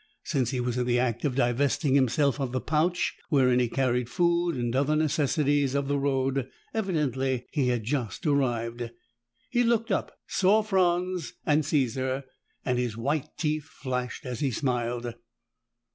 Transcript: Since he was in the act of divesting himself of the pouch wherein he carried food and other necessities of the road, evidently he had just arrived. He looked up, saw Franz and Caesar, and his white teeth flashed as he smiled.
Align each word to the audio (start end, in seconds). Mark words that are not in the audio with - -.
Since 0.23 0.49
he 0.49 0.59
was 0.59 0.79
in 0.79 0.87
the 0.87 0.97
act 0.97 1.25
of 1.25 1.35
divesting 1.35 1.93
himself 1.93 2.39
of 2.39 2.53
the 2.53 2.59
pouch 2.59 3.13
wherein 3.29 3.59
he 3.59 3.67
carried 3.69 4.09
food 4.09 4.55
and 4.55 4.75
other 4.75 4.95
necessities 4.95 5.75
of 5.75 5.87
the 5.87 5.99
road, 5.99 6.49
evidently 6.73 7.45
he 7.51 7.67
had 7.67 7.83
just 7.83 8.25
arrived. 8.25 8.89
He 9.51 9.63
looked 9.63 9.91
up, 9.91 10.17
saw 10.25 10.63
Franz 10.63 11.33
and 11.45 11.63
Caesar, 11.63 12.23
and 12.65 12.79
his 12.79 12.97
white 12.97 13.29
teeth 13.37 13.65
flashed 13.65 14.25
as 14.25 14.39
he 14.39 14.49
smiled. 14.49 15.13